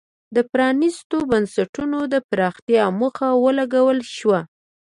[0.35, 4.39] د پرانیستو بنسټونو د پراختیا موخه ولګول شوه.